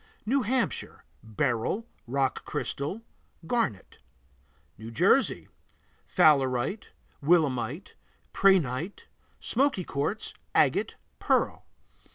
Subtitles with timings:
[0.25, 3.03] New Hampshire Beryl, rock crystal,
[3.45, 3.99] garnet.
[4.75, 5.47] New Jersey
[6.07, 6.87] Fowlerite,
[7.23, 7.93] willemite,
[8.33, 9.03] prehnite,
[9.39, 11.67] smoky quartz, agate, pearl.